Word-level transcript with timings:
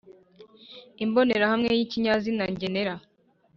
imbonerahamwe 1.03 1.69
yi 1.77 1.85
kinyazina 1.91 2.43
ngenera 2.53 2.93